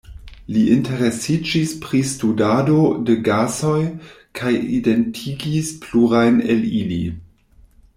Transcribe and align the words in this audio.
Li 0.53 0.61
interesiĝis 0.75 1.73
pri 1.83 2.01
studado 2.13 2.79
de 3.11 3.19
gasoj 3.29 3.77
kaj 4.41 4.57
identigis 4.81 5.75
plurajn 5.87 6.47
el 6.57 6.71
ili. 6.85 7.05